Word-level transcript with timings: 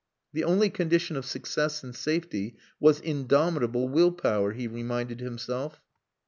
The 0.33 0.43
only 0.43 0.71
condition 0.71 1.15
of 1.15 1.27
success 1.27 1.83
and 1.83 1.95
safety 1.95 2.57
was 2.79 2.99
indomitable 2.99 3.87
will 3.87 4.11
power, 4.11 4.51
he 4.53 4.67
reminded 4.67 5.19
himself. 5.19 5.79